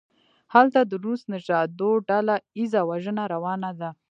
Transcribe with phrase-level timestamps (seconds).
[0.53, 3.89] هلته د روس نژادو ډله ایزه وژنه روانه ده.